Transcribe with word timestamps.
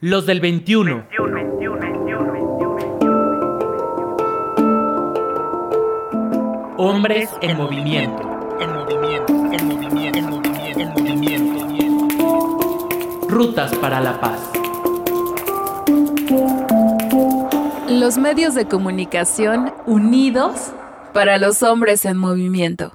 Los 0.00 0.26
del 0.26 0.40
21. 0.40 1.06
Hombres 6.76 7.30
en 7.40 7.56
movimiento. 7.56 8.22
En 8.60 8.74
movimiento, 8.74 9.32
en 9.32 9.66
movimiento, 9.66 10.18
en 10.18 10.28
movimiento, 10.28 10.80
en 11.30 11.52
movimiento. 11.54 12.88
Rutas 13.26 13.74
para 13.76 14.02
la 14.02 14.20
paz. 14.20 14.50
Los 17.88 18.18
medios 18.18 18.54
de 18.54 18.66
comunicación 18.66 19.72
unidos 19.86 20.74
para 21.14 21.38
los 21.38 21.62
hombres 21.62 22.04
en 22.04 22.18
movimiento. 22.18 22.92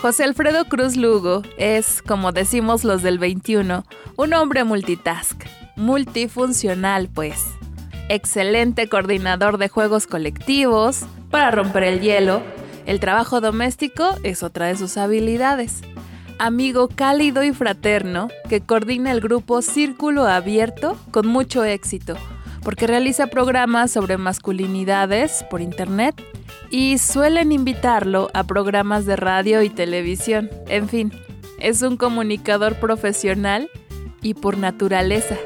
José 0.00 0.22
Alfredo 0.22 0.64
Cruz 0.66 0.96
Lugo 0.96 1.42
es, 1.56 2.02
como 2.02 2.30
decimos 2.30 2.84
los 2.84 3.02
del 3.02 3.18
21, 3.18 3.84
un 4.16 4.32
hombre 4.32 4.62
multitask, 4.62 5.42
multifuncional 5.74 7.08
pues. 7.08 7.44
Excelente 8.08 8.88
coordinador 8.88 9.58
de 9.58 9.68
juegos 9.68 10.06
colectivos, 10.06 11.00
para 11.32 11.50
romper 11.50 11.82
el 11.82 12.00
hielo, 12.00 12.42
el 12.86 13.00
trabajo 13.00 13.40
doméstico 13.40 14.14
es 14.22 14.44
otra 14.44 14.66
de 14.66 14.76
sus 14.76 14.96
habilidades. 14.96 15.80
Amigo 16.38 16.88
cálido 16.88 17.42
y 17.42 17.52
fraterno 17.52 18.28
que 18.48 18.60
coordina 18.60 19.10
el 19.10 19.20
grupo 19.20 19.62
Círculo 19.62 20.28
Abierto 20.28 20.96
con 21.10 21.26
mucho 21.26 21.64
éxito, 21.64 22.16
porque 22.68 22.86
realiza 22.86 23.28
programas 23.28 23.92
sobre 23.92 24.18
masculinidades 24.18 25.42
por 25.48 25.62
internet 25.62 26.14
y 26.68 26.98
suelen 26.98 27.50
invitarlo 27.50 28.28
a 28.34 28.44
programas 28.44 29.06
de 29.06 29.16
radio 29.16 29.62
y 29.62 29.70
televisión. 29.70 30.50
En 30.68 30.86
fin, 30.86 31.10
es 31.60 31.80
un 31.80 31.96
comunicador 31.96 32.74
profesional 32.74 33.70
y 34.20 34.34
por 34.34 34.58
naturaleza. 34.58 35.38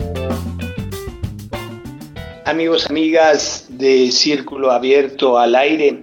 Amigos, 2.44 2.90
amigas 2.90 3.66
de 3.68 4.10
Círculo 4.10 4.72
Abierto 4.72 5.38
al 5.38 5.54
Aire, 5.54 6.02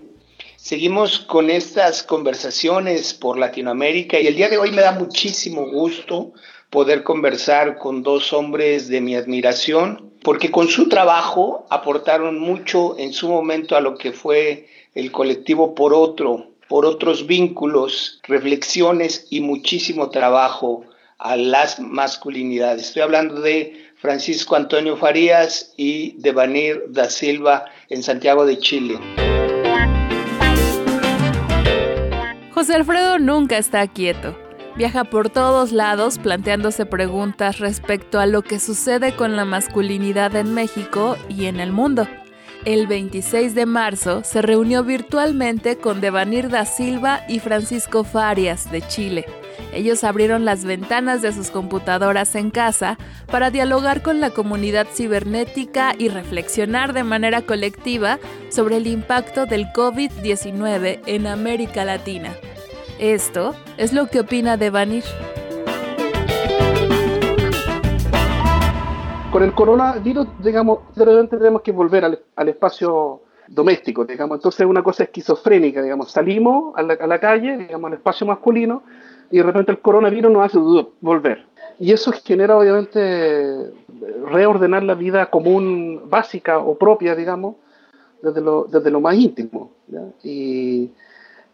seguimos 0.55 1.19
con 1.19 1.49
estas 1.49 2.01
conversaciones 2.01 3.13
por 3.13 3.37
Latinoamérica 3.37 4.21
y 4.21 4.27
el 4.27 4.37
día 4.37 4.47
de 4.47 4.57
hoy 4.57 4.71
me 4.71 4.83
da 4.83 4.93
muchísimo 4.93 5.69
gusto 5.69 6.31
poder 6.69 7.03
conversar 7.03 7.77
con 7.77 8.03
dos 8.03 8.31
hombres 8.33 8.87
de 8.87 9.01
mi 9.01 9.15
admiración, 9.15 10.11
porque 10.23 10.51
con 10.51 10.67
su 10.67 10.89
trabajo 10.89 11.65
aportaron 11.69 12.39
mucho 12.39 12.97
en 12.97 13.13
su 13.13 13.27
momento 13.27 13.75
a 13.75 13.81
lo 13.81 13.95
que 13.95 14.11
fue 14.11 14.67
el 14.93 15.11
colectivo 15.11 15.75
por 15.75 15.93
otro, 15.93 16.47
por 16.67 16.85
otros 16.85 17.25
vínculos, 17.25 18.19
reflexiones 18.27 19.27
y 19.29 19.41
muchísimo 19.41 20.09
trabajo 20.09 20.85
a 21.17 21.35
las 21.35 21.79
masculinidades. 21.79 22.87
Estoy 22.87 23.01
hablando 23.01 23.41
de 23.41 23.85
Francisco 23.97 24.55
Antonio 24.55 24.95
Farías 24.95 25.73
y 25.75 26.13
de 26.21 26.31
Vanir 26.31 26.83
da 26.87 27.09
Silva 27.09 27.65
en 27.89 28.03
Santiago 28.03 28.45
de 28.45 28.57
Chile. 28.59 28.99
José 32.51 32.75
Alfredo 32.75 33.19
nunca 33.19 33.57
está 33.57 33.87
quieto. 33.87 34.48
Viaja 34.79 35.03
por 35.03 35.29
todos 35.29 35.73
lados 35.73 36.19
planteándose 36.19 36.85
preguntas 36.85 37.59
respecto 37.59 38.17
a 38.17 38.25
lo 38.25 38.43
que 38.43 38.59
sucede 38.59 39.13
con 39.13 39.35
la 39.35 39.43
masculinidad 39.43 40.33
en 40.37 40.53
México 40.53 41.17
y 41.27 41.47
en 41.47 41.59
el 41.59 41.73
mundo. 41.73 42.07
El 42.63 42.87
26 42.87 43.55
de 43.55 43.65
marzo 43.65 44.21
se 44.23 44.41
reunió 44.41 44.85
virtualmente 44.85 45.75
con 45.75 45.99
Devanir 45.99 46.47
da 46.47 46.63
Silva 46.63 47.25
y 47.27 47.39
Francisco 47.39 48.05
Farias 48.05 48.71
de 48.71 48.81
Chile. 48.87 49.25
Ellos 49.73 50.05
abrieron 50.05 50.45
las 50.45 50.63
ventanas 50.63 51.21
de 51.21 51.33
sus 51.33 51.51
computadoras 51.51 52.33
en 52.35 52.49
casa 52.49 52.97
para 53.29 53.51
dialogar 53.51 54.01
con 54.01 54.21
la 54.21 54.29
comunidad 54.29 54.87
cibernética 54.89 55.93
y 55.97 56.07
reflexionar 56.07 56.93
de 56.93 57.03
manera 57.03 57.41
colectiva 57.41 58.17
sobre 58.49 58.77
el 58.77 58.87
impacto 58.87 59.45
del 59.45 59.65
COVID-19 59.73 61.01
en 61.05 61.27
América 61.27 61.83
Latina. 61.83 62.33
Esto 62.99 63.55
es 63.77 63.93
lo 63.93 64.07
que 64.07 64.19
opina 64.19 64.57
Devanir. 64.57 65.03
con 69.31 69.43
el 69.43 69.53
coronavirus, 69.53 70.27
digamos, 70.43 70.79
tenemos 70.95 71.61
que 71.61 71.71
volver 71.71 72.03
al, 72.03 72.49
espacio 72.49 73.21
doméstico, 73.47 74.05
digamos. 74.05 74.37
Entonces 74.37 74.61
es 74.61 74.67
una 74.67 74.83
cosa 74.83 75.03
esquizofrénica, 75.03 75.81
digamos. 75.81 76.11
Salimos 76.11 76.73
a 76.75 76.81
la, 76.81 77.19
calle, 77.19 77.57
digamos, 77.57 77.89
al 77.89 77.97
espacio 77.97 78.25
masculino, 78.25 78.83
y 79.31 79.37
de 79.37 79.43
repente 79.43 79.71
el 79.71 79.79
coronavirus 79.79 80.31
nos 80.31 80.45
hace 80.45 80.57
volver. 81.01 81.45
Y 81.79 81.91
eso 81.91 82.11
genera, 82.25 82.57
obviamente, 82.57 83.71
reordenar 84.25 84.83
la 84.83 84.95
vida 84.95 85.29
común, 85.29 86.01
básica 86.09 86.57
o 86.57 86.77
propia, 86.77 87.15
digamos, 87.15 87.55
desde 88.21 88.41
lo, 88.41 88.65
desde 88.65 88.89
lo 88.91 88.99
más 88.99 89.15
íntimo. 89.15 89.71
Y 90.23 90.91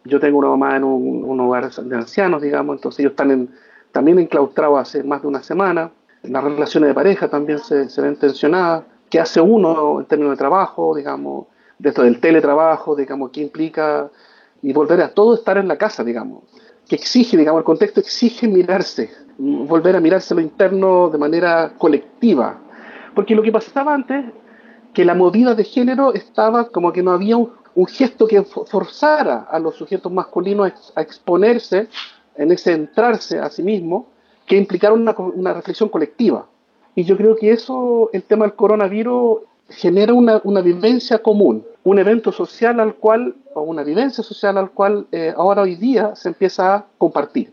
yo 0.06 0.20
tengo 0.20 0.38
una 0.38 0.48
mamá 0.48 0.76
en 0.76 0.84
un, 0.84 1.40
hogar 1.40 1.70
de 1.70 1.96
ancianos, 1.96 2.42
digamos, 2.42 2.76
entonces 2.76 3.00
ellos 3.00 3.12
están 3.12 3.50
también 3.92 4.18
enclaustrados 4.18 4.80
hace 4.80 5.02
más 5.02 5.22
de 5.22 5.28
una 5.28 5.42
semana 5.42 5.90
las 6.28 6.44
relaciones 6.44 6.88
de 6.88 6.94
pareja 6.94 7.28
también 7.28 7.58
se, 7.58 7.88
se 7.88 8.02
ven 8.02 8.16
tensionadas. 8.16 8.84
¿Qué 9.08 9.20
hace 9.20 9.40
uno 9.40 10.00
en 10.00 10.06
términos 10.06 10.32
de 10.32 10.36
trabajo, 10.36 10.94
digamos, 10.94 11.46
de 11.78 11.90
esto 11.90 12.02
del 12.02 12.20
teletrabajo, 12.20 12.96
digamos, 12.96 13.30
qué 13.30 13.40
implica 13.40 14.10
y 14.62 14.72
volver 14.72 15.00
a 15.02 15.08
todo 15.08 15.34
estar 15.34 15.58
en 15.58 15.68
la 15.68 15.76
casa, 15.76 16.02
digamos, 16.02 16.44
que 16.88 16.96
exige, 16.96 17.36
digamos, 17.36 17.60
el 17.60 17.64
contexto 17.64 18.00
exige 18.00 18.48
mirarse, 18.48 19.10
volver 19.38 19.96
a 19.96 20.00
mirarse 20.00 20.34
lo 20.34 20.40
interno 20.40 21.08
de 21.08 21.18
manera 21.18 21.72
colectiva. 21.78 22.58
Porque 23.14 23.34
lo 23.34 23.42
que 23.42 23.52
pasaba 23.52 23.94
antes, 23.94 24.24
que 24.92 25.04
la 25.04 25.14
movida 25.14 25.54
de 25.54 25.64
género 25.64 26.14
estaba 26.14 26.68
como 26.68 26.92
que 26.92 27.02
no 27.02 27.12
había 27.12 27.36
un, 27.36 27.52
gesto 27.84 28.26
que 28.26 28.42
forzara 28.42 29.46
a 29.50 29.58
los 29.58 29.74
sujetos 29.74 30.10
masculinos 30.10 30.92
a, 30.94 31.02
exponerse, 31.02 31.88
en 32.36 32.52
ese 32.52 32.72
entrarse 32.72 33.38
a 33.38 33.50
sí 33.50 33.62
mismo, 33.62 34.06
que 34.46 34.56
implicaron 34.56 35.06
una, 35.34 35.52
reflexión 35.52 35.88
colectiva. 35.90 36.46
Y 36.94 37.04
yo 37.04 37.16
creo 37.16 37.36
que 37.36 37.50
eso, 37.50 38.08
el 38.14 38.22
tema 38.22 38.46
del 38.46 38.54
coronavirus, 38.54 39.40
genera 39.68 40.14
una, 40.14 40.40
una 40.44 40.62
vivencia 40.62 41.18
común, 41.18 41.66
un 41.84 41.98
evento 41.98 42.32
social 42.32 42.80
al 42.80 42.94
cual, 42.94 43.34
o 43.52 43.62
una 43.62 43.82
vivencia 43.82 44.24
social 44.24 44.56
al 44.56 44.70
cual 44.70 45.06
eh, 45.12 45.34
ahora 45.36 45.62
hoy 45.62 45.74
día 45.74 46.14
se 46.14 46.28
empieza 46.28 46.74
a 46.74 46.86
compartir. 46.96 47.52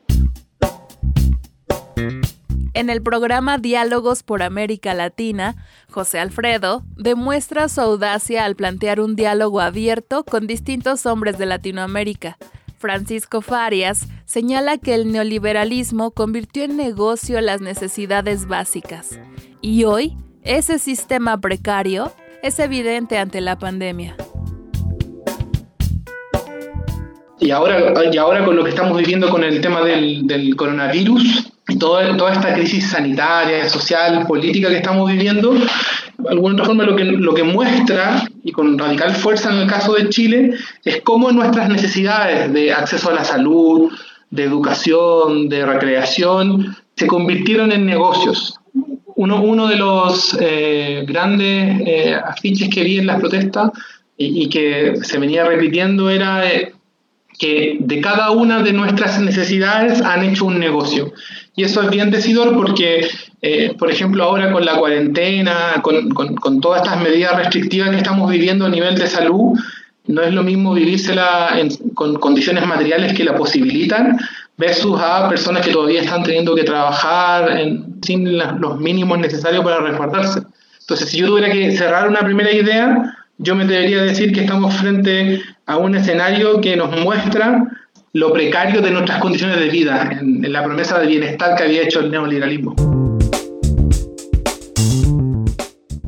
En 2.74 2.90
el 2.90 3.02
programa 3.04 3.58
Diálogos 3.58 4.24
por 4.24 4.42
América 4.42 4.94
Latina, 4.94 5.56
José 5.92 6.20
Alfredo 6.20 6.84
demuestra 6.98 7.70
su 7.70 7.82
audacia 7.82 8.46
al 8.46 8.56
plantear 8.56 9.00
un 9.00 9.16
diálogo 9.16 9.62
abierto 9.62 10.24
con 10.24 10.48
distintos 10.48 11.06
hombres 11.06 11.38
de 11.38 11.46
Latinoamérica, 11.46 12.38
Francisco 12.84 13.40
Farias 13.40 14.10
señala 14.26 14.78
que 14.78 14.94
el 14.94 15.10
neoliberalismo 15.10 16.12
convirtió 16.12 16.66
en 16.66 16.76
negocio 16.76 17.40
las 17.40 17.62
necesidades 17.62 18.46
básicas 18.46 19.18
y 19.62 19.86
hoy 19.86 20.18
ese 20.42 20.80
sistema 20.80 21.40
precario 21.40 22.12
es 22.42 22.60
evidente 22.60 23.18
ante 23.18 23.40
la 23.40 23.58
pandemia. 23.58 24.18
Y 27.40 27.52
ahora, 27.52 27.94
y 28.12 28.18
ahora 28.18 28.44
con 28.44 28.58
lo 28.58 28.66
que 28.66 28.72
estamos 28.72 28.98
viviendo 28.98 29.30
con 29.30 29.46
el 29.46 29.62
tema 29.62 29.82
del, 29.82 30.28
del 30.28 30.54
coronavirus, 30.58 31.53
y 31.68 31.78
toda, 31.78 32.34
esta 32.34 32.54
crisis 32.54 32.90
sanitaria, 32.90 33.68
social, 33.70 34.26
política 34.28 34.70
que 34.70 34.78
estamos 34.78 35.10
viviendo, 35.10 35.54
de 35.54 36.30
alguna 36.30 36.64
forma 36.66 36.84
lo 36.84 36.96
que, 36.96 37.06
lo 37.06 37.34
que 37.34 37.44
muestra, 37.44 38.24
y 38.44 38.52
con 38.52 38.78
radical 38.78 39.16
fuerza 39.16 39.52
en 39.52 39.60
el 39.60 39.68
caso 39.68 39.94
de 39.94 40.10
Chile, 40.10 40.56
es 40.84 41.02
cómo 41.02 41.32
nuestras 41.32 41.70
necesidades 41.70 42.52
de 42.52 42.74
acceso 42.74 43.10
a 43.10 43.14
la 43.14 43.24
salud, 43.24 43.92
de 44.30 44.44
educación, 44.44 45.48
de 45.48 45.66
recreación, 45.66 46.76
se 46.96 47.08
convirtieron 47.08 47.72
en 47.72 47.86
negocios. 47.86 48.60
Uno, 49.16 49.42
uno 49.42 49.68
de 49.68 49.78
los 49.78 50.36
eh, 50.42 51.06
grandes 51.08 51.82
eh, 51.86 52.16
afiches 52.16 52.68
que 52.70 52.84
vi 52.84 52.98
en 52.98 53.08
las 53.08 53.20
protestas 53.20 53.72
y, 54.18 54.44
y, 54.44 54.50
que 54.50 54.96
se 55.02 55.20
venía 55.20 55.46
repitiendo 55.46 56.10
era 56.10 56.52
eh, 56.52 56.74
que 57.38 57.78
de 57.80 58.02
cada 58.02 58.32
una 58.32 58.62
de 58.62 58.74
nuestras 58.74 59.20
necesidades 59.20 60.02
han 60.02 60.24
hecho 60.24 60.46
un 60.46 60.60
negocio. 60.60 61.14
Y 61.56 61.64
eso 61.64 61.82
es 61.82 61.90
bien 61.90 62.10
decidor 62.10 62.56
porque, 62.56 63.08
eh, 63.42 63.76
por 63.78 63.92
ejemplo, 63.92 64.24
ahora 64.24 64.52
con 64.52 64.66
la 64.66 64.76
cuarentena, 64.76 65.82
con, 65.82 66.10
con, 66.10 66.62
todas 66.62 66.82
estas 66.82 67.02
medidas 67.02 67.36
restrictivas 67.36 67.90
que 67.90 67.98
estamos 67.98 68.30
viviendo 68.30 68.66
a 68.66 68.70
nivel 68.70 68.96
de 68.96 69.08
salud, 69.08 69.58
no 70.08 70.22
es 70.22 70.34
lo 70.34 70.44
mismo 70.44 70.74
vivírsela 70.74 71.56
con 71.94 72.16
condiciones 72.16 72.66
materiales 72.66 73.14
que 73.14 73.24
la 73.24 73.36
posibilitan 73.36 74.18
versus 74.58 75.00
a 75.00 75.30
personas 75.30 75.66
que 75.66 75.72
todavía 75.72 76.02
están 76.02 76.24
teniendo 76.24 76.56
que 76.56 76.64
trabajar 76.64 77.58
sin 78.02 78.38
los 78.38 78.80
mínimos 78.80 79.18
necesarios 79.20 79.64
para 79.64 79.80
resguardarse. 79.80 80.42
Entonces, 80.82 81.10
si 81.10 81.18
yo 81.18 81.28
tuviera 81.28 81.52
que 81.52 81.76
cerrar 81.78 82.10
una 82.10 82.20
primera 82.20 82.52
idea, 82.52 83.16
yo 83.38 83.56
me 83.56 83.66
debería 83.66 84.04
decir 84.04 84.32
que 84.32 84.42
estamos 84.42 84.74
frente 84.76 85.42
a 85.66 85.78
un 85.78 85.96
escenario 85.96 86.62
que 86.62 86.76
nos 86.76 86.92
muestra 87.00 87.66
lo 88.14 88.32
precario 88.32 88.82
de 88.82 88.92
nuestras 88.92 89.20
condiciones 89.20 89.60
de 89.60 89.70
vida, 89.70 90.10
en, 90.20 90.52
la 90.52 90.64
promesa 90.64 91.00
de 91.00 91.08
bienestar 91.08 91.56
que 91.56 91.64
había 91.64 91.84
hecho 91.84 92.00
el 92.00 92.12
neoliberalismo. 92.12 92.76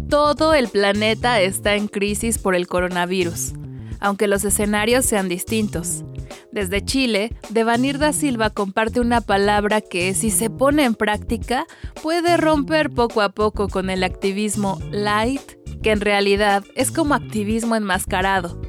todo 0.07 0.53
el 0.53 0.69
planeta 0.69 1.41
está 1.41 1.75
en 1.75 1.87
crisis 1.87 2.39
por 2.39 2.55
el 2.55 2.67
coronavirus, 2.67 3.53
aunque 3.99 4.27
los 4.27 4.43
escenarios 4.43 5.05
sean 5.05 5.29
distintos. 5.29 6.03
Desde 6.51 6.83
Chile, 6.83 7.31
Devanir 7.49 7.99
da 7.99 8.13
Silva 8.13 8.49
comparte 8.49 8.99
una 8.99 9.21
palabra 9.21 9.81
que, 9.81 10.13
si 10.13 10.31
se 10.31 10.49
pone 10.49 10.83
en 10.83 10.95
práctica, 10.95 11.65
puede 12.01 12.37
romper 12.37 12.89
poco 12.89 13.21
a 13.21 13.29
poco 13.29 13.67
con 13.67 13.89
el 13.89 14.03
activismo 14.03 14.79
light, 14.89 15.41
que 15.85 15.91
en 15.91 16.01
realidad 16.01 16.63
es 16.73 16.89
como 16.89 17.13
activismo 17.13 17.75
enmascarado. 17.75 18.59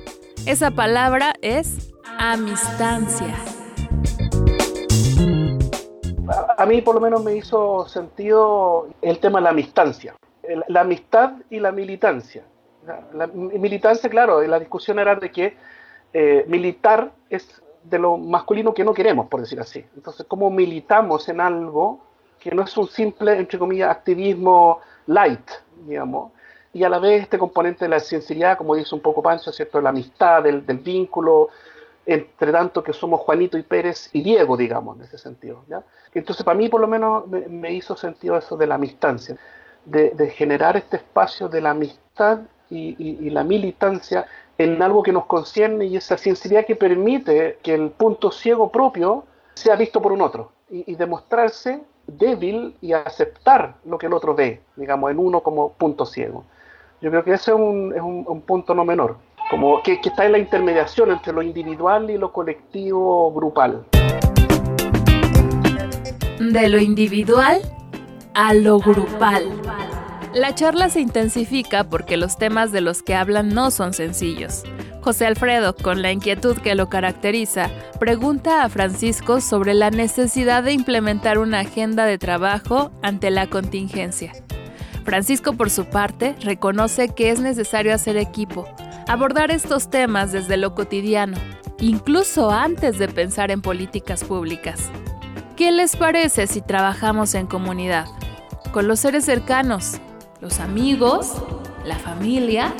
Esa 0.45 0.73
palabra 0.73 1.33
es 1.41 1.95
amistancia. 2.19 3.35
A 6.59 6.67
mí 6.67 6.83
por 6.83 6.97
lo 6.97 7.01
menos 7.01 7.25
me 7.25 7.35
hizo 7.35 7.89
sentido 7.89 8.89
el 9.01 9.19
tema 9.19 9.39
de 9.39 9.45
la 9.45 9.49
amistancia, 9.49 10.15
la 10.69 10.83
amistad 10.83 11.33
y 11.49 11.59
la 11.59 11.73
militancia. 11.73 12.45
La 13.15 13.27
militancia, 13.29 14.11
claro, 14.11 14.43
la 14.43 14.59
discusión 14.59 14.99
era 14.99 15.15
de 15.15 15.31
que 15.31 15.57
eh, 16.13 16.45
militar 16.49 17.13
es 17.31 17.63
de 17.83 17.99
lo 17.99 18.19
masculino 18.19 18.75
que 18.75 18.85
no 18.85 18.93
queremos, 18.93 19.29
por 19.29 19.41
decir 19.41 19.59
así. 19.59 19.83
Entonces, 19.97 20.27
¿cómo 20.29 20.51
militamos 20.51 21.31
en 21.31 21.41
algo 21.41 21.99
que 22.39 22.51
no 22.51 22.63
es 22.63 22.77
un 22.77 22.89
simple, 22.89 23.39
entre 23.39 23.59
comillas, 23.59 23.91
activismo 23.91 24.81
light, 25.07 25.51
digamos? 25.87 26.36
Y 26.77 26.85
a 26.85 26.89
la 26.89 26.99
vez 26.99 27.23
este 27.23 27.39
componente 27.39 27.85
de 27.85 27.89
la 27.89 28.01
sinceridad, 28.01 28.59
como 28.59 28.75
dice 28.75 28.95
un 28.95 29.01
poco 29.01 29.23
Pancho, 29.23 29.51
¿cierto? 29.51 29.81
La 29.81 29.91
amistad, 29.91 30.43
del, 30.43 30.61
vínculo, 30.61 31.49
entre 32.05 32.53
tanto 32.53 32.83
que 32.83 32.93
somos 32.93 33.21
Juanito 33.21 33.57
y 33.57 33.63
Pérez 33.63 34.11
y 34.13 34.23
Diego, 34.23 34.57
digamos, 34.57 34.99
en 34.99 35.05
ese 35.05 35.19
sentido. 35.19 35.65
Entonces, 36.13 36.45
para 36.45 36.57
mí, 36.57 36.69
por 36.69 36.81
lo 36.81 36.87
menos, 36.87 37.27
me, 37.29 37.73
hizo 37.73 37.97
sentido 37.97 38.37
eso 38.37 38.57
de 38.57 38.67
la 38.67 38.75
amistancia, 38.75 39.37
de, 39.85 40.31
generar 40.31 40.77
este 40.77 40.99
espacio 40.99 41.49
de 41.49 41.61
la 41.61 41.71
amistad 41.71 42.41
y 42.69 43.31
la 43.31 43.45
militancia 43.45 44.27
en 44.59 44.83
algo 44.83 45.03
que 45.03 45.13
nos 45.13 45.27
concierne 45.27 45.87
y 45.87 45.97
esa 45.97 46.17
sinceridad 46.17 46.65
que 46.65 46.77
permite 46.77 47.59
que 47.63 47.75
el 47.75 47.91
punto 47.91 48.31
ciego 48.31 48.71
propio 48.71 49.25
sea 49.55 49.77
visto 49.77 50.01
por 50.01 50.13
un 50.13 50.23
otro 50.23 50.53
y, 50.71 50.95
demostrarse 50.95 51.83
débil 52.07 52.77
y 52.81 52.93
aceptar 52.93 53.77
lo 53.85 53.99
que 53.99 54.07
el 54.07 54.13
otro 54.13 54.35
ve, 54.35 54.61
digamos, 54.77 55.11
en 55.11 55.19
uno 55.19 55.41
como 55.43 55.73
punto 55.73 56.07
ciego. 56.07 56.45
Yo 57.03 57.11
creo 57.11 57.25
que 57.25 57.35
ese 57.35 57.51
es 57.51 57.57
un, 57.57 57.93
es 57.95 58.01
un, 58.01 58.41
punto 58.41 58.75
no 58.75 58.85
menor, 58.85 59.19
como 59.51 59.83
que, 59.83 60.01
que 60.01 60.09
está 60.09 60.25
en 60.25 60.33
la 60.33 60.39
intermediación 60.39 61.11
entre 61.11 61.33
lo 61.33 61.43
individual 61.43 62.09
y 62.09 62.17
lo 62.17 62.33
colectivo 62.33 63.33
grupal. 63.33 63.85
De 66.41 66.69
lo 66.69 66.79
individual 66.79 67.61
a 68.35 68.55
lo 68.55 68.79
grupal. 68.79 69.45
La 70.33 70.55
charla 70.55 70.89
se 70.89 71.01
intensifica 71.01 71.85
porque 71.85 72.17
los 72.17 72.39
temas 72.39 72.73
de 72.73 72.81
los 72.81 73.03
que 73.03 73.15
hablan 73.15 73.51
no 73.51 73.71
son 73.71 73.93
sencillos. 73.93 74.65
José 75.03 75.27
Alfredo, 75.27 75.77
con 75.77 76.03
la 76.03 76.13
inquietud 76.13 76.57
que 76.57 76.75
lo 76.75 76.89
caracteriza, 76.89 77.71
pregunta 78.01 78.65
a 78.65 78.69
Francisco 78.69 79.41
sobre 79.41 79.75
la 79.75 79.91
necesidad 79.91 80.63
de 80.63 80.73
implementar 80.73 81.39
una 81.39 81.61
agenda 81.61 82.07
de 82.07 82.19
trabajo 82.19 82.91
ante 83.03 83.31
la 83.31 83.47
contingencia. 83.49 84.33
Francisco, 85.07 85.53
por 85.53 85.71
su 85.71 85.85
parte, 85.85 86.35
reconoce 86.41 87.15
que 87.15 87.31
es 87.31 87.39
necesario 87.39 87.95
hacer 87.95 88.17
equipo, 88.17 88.67
abordar 89.07 89.53
estos 89.53 89.89
temas 89.89 90.33
desde 90.33 90.57
lo 90.57 90.75
cotidiano, 90.75 91.39
incluso 91.79 92.51
antes 92.51 92.99
de 92.99 93.07
pensar 93.07 93.53
en 93.53 93.63
políticas 93.63 94.25
públicas. 94.25 94.91
¿Qué 95.57 95.71
les 95.71 95.95
parece 95.95 96.49
si 96.49 96.61
trabajamos 96.61 97.37
en 97.37 97.47
comunidad? 97.47 98.07
Con 98.73 98.89
los 98.89 98.99
seres 98.99 99.25
cercanos, 99.25 100.01
los 100.41 100.59
amigos, 100.59 101.35
la 101.85 101.97
familia. 102.01 102.75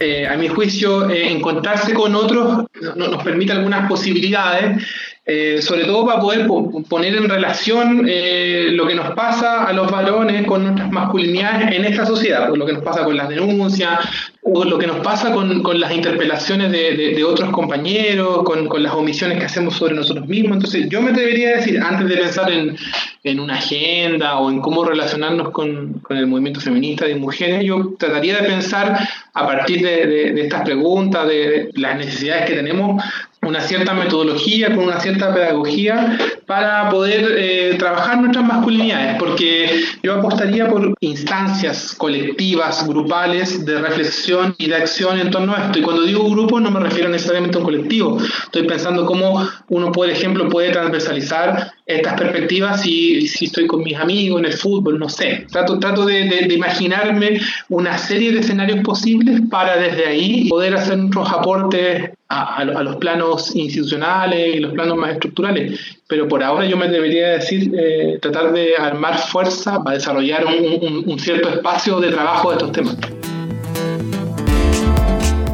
Eh, 0.00 0.26
a 0.26 0.36
mi 0.36 0.48
juicio, 0.48 1.08
eh, 1.08 1.30
encontrarse 1.30 1.94
con 1.94 2.16
otros 2.16 2.64
nos 2.96 3.22
permite 3.22 3.52
algunas 3.52 3.88
posibilidades 3.88 4.82
eh, 5.24 5.62
sobre 5.62 5.84
todo 5.84 6.04
para 6.04 6.20
poder 6.20 6.48
poner 6.88 7.14
en 7.14 7.28
relación 7.28 8.06
eh, 8.08 8.70
lo 8.72 8.86
que 8.88 8.96
nos 8.96 9.14
pasa 9.14 9.64
a 9.64 9.72
los 9.72 9.90
varones 9.90 10.44
con 10.46 10.64
nuestras 10.64 10.90
masculinidades 10.90 11.76
en 11.76 11.84
esta 11.84 12.04
sociedad, 12.04 12.48
pues 12.48 12.58
lo 12.58 12.66
que 12.66 12.72
nos 12.72 12.82
pasa 12.82 13.04
con 13.04 13.16
las 13.16 13.28
denuncias, 13.28 14.00
lo 14.44 14.76
que 14.76 14.88
nos 14.88 14.98
pasa 14.98 15.32
con, 15.32 15.62
con 15.62 15.78
las 15.78 15.92
interpelaciones 15.92 16.72
de, 16.72 17.14
de, 17.14 17.24
otros 17.24 17.50
compañeros, 17.50 18.42
con, 18.42 18.66
con, 18.66 18.82
las 18.82 18.92
omisiones 18.92 19.38
que 19.38 19.44
hacemos 19.44 19.76
sobre 19.76 19.94
nosotros 19.94 20.26
mismos. 20.26 20.56
Entonces 20.56 20.88
yo 20.88 21.00
me 21.00 21.12
debería 21.12 21.56
decir, 21.56 21.80
antes 21.80 22.08
de 22.08 22.16
pensar 22.16 22.50
en, 22.50 22.76
en 23.22 23.40
una 23.40 23.54
agenda 23.54 24.38
o 24.38 24.50
en 24.50 24.60
cómo 24.60 24.84
relacionarnos 24.84 25.50
con, 25.50 26.00
con, 26.00 26.16
el 26.16 26.26
movimiento 26.26 26.60
feminista 26.60 27.06
de 27.06 27.14
mujeres, 27.14 27.64
yo 27.64 27.94
trataría 27.98 28.38
de 28.38 28.48
pensar 28.48 29.08
a 29.32 29.46
partir 29.46 29.80
de, 29.80 30.06
de 30.32 30.40
estas 30.42 30.62
preguntas, 30.62 31.26
de 31.28 31.70
las 31.74 31.96
necesidades 31.96 32.46
que 32.46 32.56
tenemos, 32.56 33.00
una 33.42 33.60
cierta 33.60 33.92
metodología, 33.92 34.72
con 34.72 34.84
una 34.84 35.00
cierta 35.00 35.34
pedagogía 35.34 36.16
para 36.46 36.88
poder 36.90 37.26
eh, 37.36 37.74
trabajar 37.76 38.18
nuestras 38.18 38.44
masculinidades, 38.44 39.16
porque 39.18 39.82
yo 40.02 40.14
apostaría 40.14 40.68
por 40.68 40.94
instancias 41.00 41.92
colectivas, 41.98 42.86
grupales 42.86 43.64
de 43.64 43.80
reflexión 43.80 44.31
y 44.58 44.66
de 44.68 44.76
acción 44.76 45.18
en 45.18 45.30
torno 45.30 45.54
a 45.54 45.66
esto. 45.66 45.78
Y 45.78 45.82
cuando 45.82 46.02
digo 46.02 46.28
grupo 46.28 46.60
no 46.60 46.70
me 46.70 46.80
refiero 46.80 47.08
necesariamente 47.08 47.56
a 47.56 47.60
un 47.60 47.64
colectivo, 47.64 48.18
estoy 48.44 48.66
pensando 48.66 49.04
cómo 49.06 49.46
uno, 49.68 49.92
por 49.92 50.08
ejemplo, 50.08 50.48
puede 50.48 50.70
transversalizar 50.70 51.72
estas 51.86 52.14
perspectivas 52.14 52.82
si, 52.82 53.26
si 53.26 53.46
estoy 53.46 53.66
con 53.66 53.82
mis 53.82 53.96
amigos 53.96 54.40
en 54.40 54.46
el 54.46 54.52
fútbol, 54.52 54.98
no 54.98 55.08
sé. 55.08 55.46
Trato, 55.50 55.78
trato 55.78 56.04
de, 56.04 56.24
de, 56.24 56.54
imaginarme 56.54 57.40
una 57.68 57.98
serie 57.98 58.32
de 58.32 58.40
escenarios 58.40 58.80
posibles 58.80 59.40
para 59.50 59.76
desde 59.76 60.06
ahí 60.06 60.48
poder 60.48 60.74
hacer 60.74 60.98
nuestros 60.98 61.30
aportes 61.30 62.10
a, 62.28 62.56
a, 62.56 62.64
los 62.64 62.96
planos 62.96 63.54
institucionales 63.54 64.56
y 64.56 64.60
los 64.60 64.72
planos 64.72 64.96
más 64.96 65.12
estructurales. 65.12 65.78
Pero 66.06 66.28
por 66.28 66.42
ahora 66.42 66.66
yo 66.66 66.76
me 66.76 66.88
debería 66.88 67.30
decir, 67.30 67.72
eh, 67.76 68.18
tratar 68.20 68.52
de 68.52 68.76
armar 68.76 69.18
fuerza 69.18 69.82
para 69.82 69.96
desarrollar 69.96 70.46
un, 70.46 71.04
un 71.06 71.18
cierto 71.18 71.48
espacio 71.48 72.00
de 72.00 72.10
trabajo 72.10 72.50
de 72.50 72.56
estos 72.56 72.72
temas. 72.72 72.96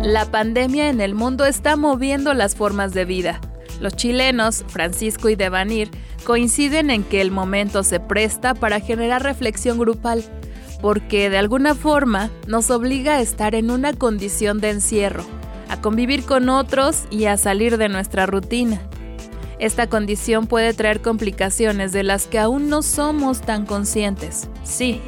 La 0.08 0.24
pandemia 0.24 0.88
en 0.88 1.02
el 1.02 1.14
mundo 1.14 1.44
está 1.44 1.76
moviendo 1.76 2.32
las 2.32 2.54
formas 2.54 2.94
de 2.94 3.04
vida. 3.04 3.42
Los 3.78 3.94
chilenos, 3.94 4.64
Francisco 4.66 5.28
y 5.28 5.36
Devanir, 5.36 5.90
coinciden 6.24 6.88
en 6.88 7.04
que 7.04 7.20
el 7.20 7.30
momento 7.30 7.82
se 7.82 8.00
presta 8.00 8.54
para 8.54 8.80
generar 8.80 9.22
reflexión 9.22 9.78
grupal, 9.78 10.24
porque 10.80 11.28
de 11.28 11.36
alguna 11.36 11.74
forma 11.74 12.30
nos 12.46 12.70
obliga 12.70 13.16
a 13.16 13.20
estar 13.20 13.54
en 13.54 13.70
una 13.70 13.92
condición 13.92 14.60
de 14.60 14.70
encierro, 14.70 15.24
a 15.68 15.78
convivir 15.82 16.24
con 16.24 16.48
otros 16.48 17.04
y 17.10 17.26
a 17.26 17.36
salir 17.36 17.76
de 17.76 17.90
nuestra 17.90 18.24
rutina. 18.24 18.80
Esta 19.58 19.88
condición 19.88 20.46
puede 20.46 20.72
traer 20.72 21.02
complicaciones 21.02 21.92
de 21.92 22.04
las 22.04 22.26
que 22.26 22.38
aún 22.38 22.70
no 22.70 22.80
somos 22.80 23.42
tan 23.42 23.66
conscientes, 23.66 24.48
sí, 24.64 25.02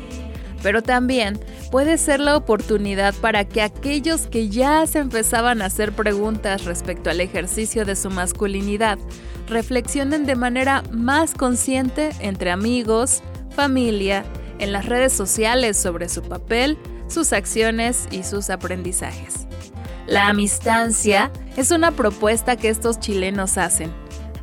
pero 0.63 0.83
también 0.83 1.39
puede 1.71 1.99
ser 1.99 2.21
la 2.21 2.37
oportunidad 2.37 3.15
para 3.15 3.45
que 3.45 3.63
aquellos 3.63 4.27
que 4.27 4.49
ya 4.49 4.87
se 4.87 4.99
empezaban 4.99 5.63
a 5.63 5.67
hacer 5.67 5.93
preguntas 5.93 6.65
respecto 6.65 7.11
al 7.11 7.21
ejercicio 7.21 7.85
de 7.85 7.97
su 7.97 8.11
masculinidad 8.11 8.99
reflexionen 9.47 10.27
de 10.27 10.37
manera 10.37 10.83
más 10.91 11.35
consciente 11.35 12.11
entre 12.21 12.51
amigos, 12.51 13.23
familia, 13.51 14.25
en 14.59 14.73
las 14.73 14.87
redes 14.87 15.13
sociales 15.13 15.77
sobre 15.77 16.09
su 16.09 16.23
papel, 16.23 16.79
sus 17.09 17.33
acciones 17.33 18.07
y 18.11 18.23
sus 18.23 18.51
aprendizajes. 18.51 19.47
La 20.07 20.29
amistancia 20.29 21.31
es 21.57 21.71
una 21.71 21.93
propuesta 21.93 22.57
que 22.57 22.69
estos 22.69 23.01
chilenos 23.01 23.59
hacen. 23.59 23.91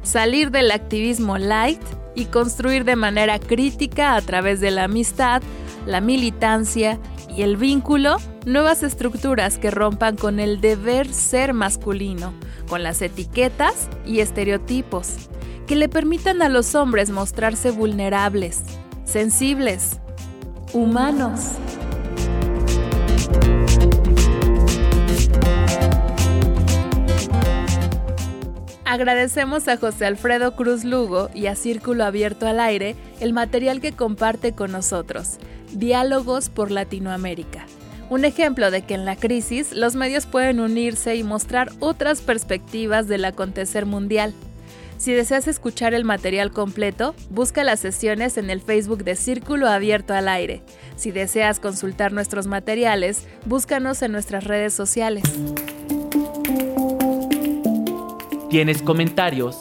Salir 0.02 0.52
del 0.52 0.72
activismo 0.72 1.38
light 1.38 1.82
y 2.16 2.26
construir 2.26 2.84
de 2.84 2.96
manera 2.96 3.38
crítica 3.38 4.16
a 4.16 4.22
través 4.22 4.60
de 4.60 4.72
la 4.72 4.86
amistad, 4.86 5.42
la 5.88 6.02
militancia 6.02 7.00
y 7.34 7.42
el 7.42 7.56
vínculo 7.58 8.18
nuevas 8.46 8.84
estructuras 8.84 9.58
que 9.58 9.72
rompan 9.72 10.18
con 10.18 10.40
el 10.40 10.60
deber 10.60 11.12
ser 11.12 11.54
masculino, 11.54 12.34
con 12.68 12.84
las 12.84 13.02
etiquetas 13.02 13.88
y 14.06 14.20
estereotipos, 14.20 15.30
que 15.66 15.76
le 15.76 15.90
permitan 15.90 16.42
a 16.42 16.50
los 16.50 16.76
hombres 16.76 17.10
mostrarse 17.10 17.72
vulnerables, 17.72 18.64
sensibles, 19.06 20.00
humanos. 20.74 21.54
Agradecemos 28.84 29.68
a 29.68 29.76
José 29.76 30.06
Alfredo 30.06 30.56
Cruz 30.56 30.86
Lugo 30.86 31.30
y 31.34 31.48
a 31.48 31.56
Círculo 31.56 32.06
Abierto 32.06 32.48
al 32.48 32.62
Aire 32.62 32.96
el 33.20 33.34
material 33.34 33.82
que 33.82 33.92
comparte 33.92 34.54
con 34.54 34.72
nosotros, 34.72 35.40
Diálogos 35.74 36.50
por 36.50 36.72
Latinoamérica. 36.72 37.66
Un 38.10 38.24
ejemplo 38.24 38.72
de 38.72 38.84
que 38.84 38.94
en 38.94 39.06
la 39.06 39.18
crisis 39.18 39.74
los 39.74 39.96
medios 39.96 40.26
pueden 40.26 40.60
unirse 40.60 41.16
y 41.16 41.24
mostrar 41.24 41.72
otras 41.80 42.22
perspectivas 42.22 43.08
del 43.08 43.26
acontecer 43.26 43.86
mundial. 43.86 44.34
Si 44.98 45.14
deseas 45.14 45.48
escuchar 45.48 45.94
el 45.94 46.06
material 46.06 46.52
completo, 46.52 47.14
busca 47.30 47.64
las 47.64 47.82
sesiones 47.82 48.38
en 48.38 48.50
el 48.50 48.62
Facebook 48.62 49.04
de 49.04 49.16
Círculo 49.16 49.68
Abierto 49.68 50.14
al 50.14 50.28
Aire. 50.28 50.62
Si 50.96 51.12
deseas 51.12 51.60
consultar 51.60 52.14
nuestros 52.14 52.48
materiales, 52.48 53.28
búscanos 53.46 54.02
en 54.02 54.14
nuestras 54.14 54.46
redes 54.46 54.74
sociales. 54.74 55.24
¿Tienes 58.50 58.82
comentarios? 58.82 59.60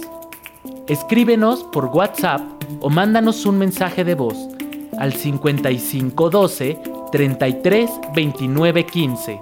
Escríbenos 0.86 1.64
por 1.64 1.86
WhatsApp 1.86 2.40
o 2.80 2.88
mándanos 2.88 3.44
un 3.44 3.58
mensaje 3.58 4.04
de 4.04 4.14
voz 4.14 4.55
al 4.98 5.12
5512 5.12 6.78
33 7.12 7.90
29 8.14 8.86
15. 8.86 9.40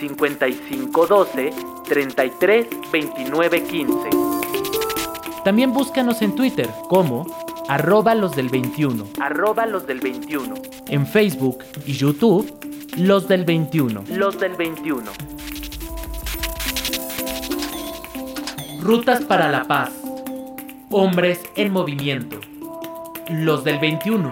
5512 0.00 1.52
33 1.88 2.66
29 2.92 3.62
15. 3.64 4.10
También 5.44 5.72
búscanos 5.72 6.20
en 6.22 6.34
Twitter 6.34 6.68
como 6.88 7.26
arroba 7.68 8.14
los 8.14 8.36
del 8.36 8.48
21. 8.48 9.06
Arroba 9.20 9.66
los 9.66 9.86
del 9.86 10.00
21. 10.00 10.54
En 10.88 11.06
Facebook 11.06 11.64
y 11.86 11.92
YouTube, 11.92 12.52
los 12.96 13.28
del 13.28 13.44
21. 13.44 14.04
Los 14.08 14.38
del 14.38 14.56
21. 14.56 15.10
Rutas 18.80 19.22
para 19.22 19.50
la 19.50 19.64
paz. 19.64 19.90
Hombres 20.90 21.40
en 21.54 21.72
movimiento. 21.72 22.40
Los 23.32 23.62
del 23.62 23.78
21. 23.78 24.30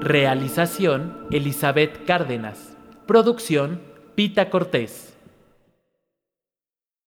Realización 0.00 1.16
Elizabeth 1.30 2.04
Cárdenas. 2.04 2.76
Producción 3.06 3.80
Pita 4.14 4.50
Cortés. 4.50 5.05